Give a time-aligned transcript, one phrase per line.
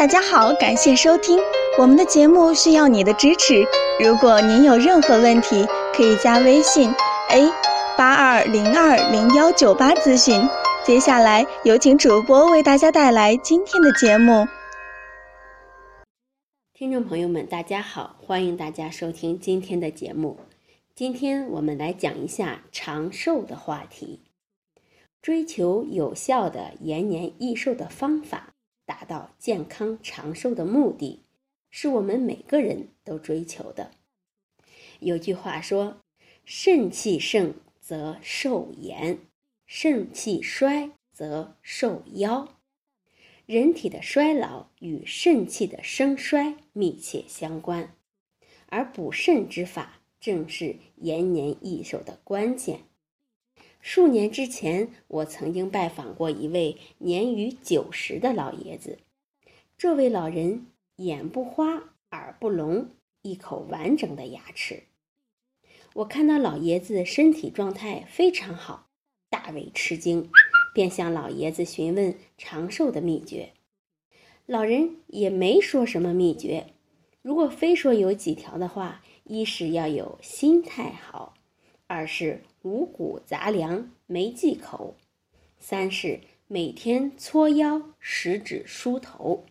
[0.00, 1.38] 大家好，感谢收听
[1.78, 3.62] 我们的节目，需要你的支持。
[4.02, 6.90] 如果您有任何问题，可以加微信
[7.28, 7.46] a
[7.98, 10.40] 八二零二零幺九八咨询。
[10.86, 14.48] 接下来有请主播为大家带来今天的节目。
[16.72, 20.38] 听众朋友们，大家好，欢迎大家收听今天的节目。
[20.94, 24.22] 今天我们来讲一下长寿的话题，
[25.20, 28.54] 追求有效的延年益寿的方法。
[28.90, 31.20] 达到健康长寿的目的，
[31.70, 33.92] 是我们每个人都追求的。
[34.98, 35.98] 有句话说
[36.44, 39.20] ：“肾气盛则寿延，
[39.64, 42.48] 肾气衰则寿夭。”
[43.46, 47.94] 人体的衰老与肾气的生衰密切相关，
[48.66, 52.80] 而补肾之法正是延年益寿的关键。
[53.80, 58.98] 数年之前，我曾经拜访过一位年逾九十的老爷子。
[59.78, 62.90] 这位老人眼不花，耳不聋，
[63.22, 64.82] 一口完整的牙齿。
[65.94, 68.88] 我看到老爷子身体状态非常好，
[69.30, 70.30] 大为吃惊，
[70.74, 73.54] 便向老爷子询问长寿的秘诀。
[74.44, 76.74] 老人也没说什么秘诀，
[77.22, 81.34] 如果非说有几条的话，一是要有心态好。
[81.92, 84.94] 二是五谷杂粮没忌口，
[85.58, 89.44] 三是每天搓腰、食指、梳头。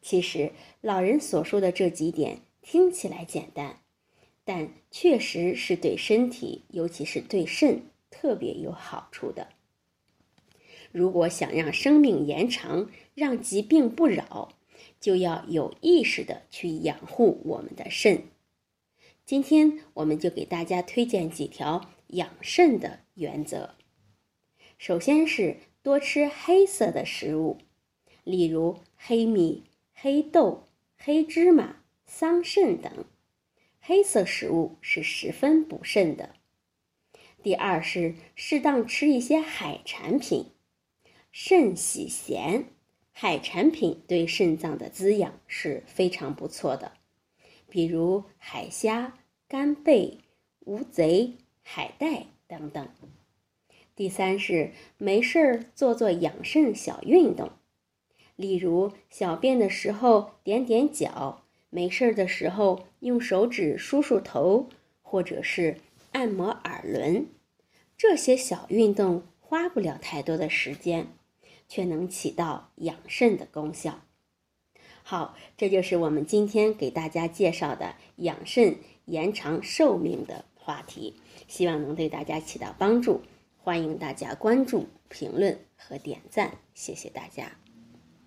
[0.00, 3.80] 其实老人所说的这几点听起来简单，
[4.46, 9.48] 但确实是对身体，尤其是对肾特别有好处的。
[10.90, 14.54] 如果想让生命延长，让疾病不扰，
[14.98, 18.22] 就要有意识的去养护我们的肾。
[19.32, 23.76] 今天我们就给大家推荐几条养肾的原则。
[24.76, 27.56] 首先是多吃黑色的食物，
[28.24, 33.06] 例如黑米、黑豆、黑芝麻、桑葚等，
[33.80, 36.34] 黑色食物是十分补肾的。
[37.42, 40.50] 第二是适当吃一些海产品，
[41.30, 42.66] 肾喜咸，
[43.12, 46.92] 海产品对肾脏的滋养是非常不错的。
[47.70, 49.14] 比如海虾、
[49.52, 50.20] 干贝、
[50.60, 52.88] 乌贼、海带等等。
[53.94, 57.50] 第三是没事儿做做养肾小运动，
[58.34, 64.70] 例如小便的时候点点脚，没事儿的时候用手指梳梳头，
[65.02, 65.76] 或者是
[66.12, 67.26] 按摩耳轮。
[67.98, 71.08] 这些小运动花不了太多的时间，
[71.68, 74.00] 却能起到养肾的功效。
[75.04, 78.76] 好，这就是我们今天给大家介绍的养肾、
[79.06, 81.16] 延长寿命的话题，
[81.48, 83.22] 希望能对大家起到帮助。
[83.58, 87.61] 欢迎大家关注、评论和点赞，谢谢大家。